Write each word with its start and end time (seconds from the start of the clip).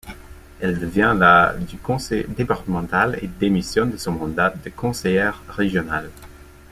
Elle 0.59 0.79
devient 0.79 1.15
la 1.15 1.53
du 1.59 1.77
conseil 1.77 2.25
départemental 2.27 3.19
et 3.21 3.27
démissionne 3.27 3.91
de 3.91 3.97
son 3.97 4.13
mandat 4.13 4.49
de 4.49 4.71
conseillère 4.71 5.43
régionale. 5.47 6.09